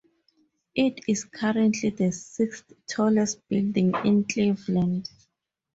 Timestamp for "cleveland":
4.23-5.07